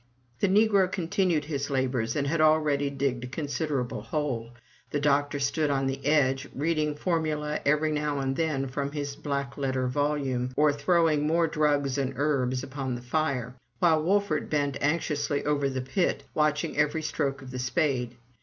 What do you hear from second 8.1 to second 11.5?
and then from his black letter volume, or throwing more